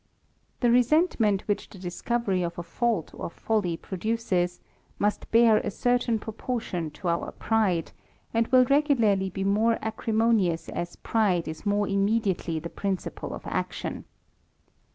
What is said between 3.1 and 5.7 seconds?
or folly produces, must bear a